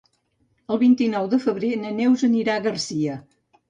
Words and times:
El 0.75 0.79
vint-i-nou 0.85 1.29
de 1.35 1.41
febrer 1.45 1.71
na 1.85 1.95
Neus 2.01 2.29
anirà 2.33 2.61
a 2.61 2.69
Garcia. 2.69 3.25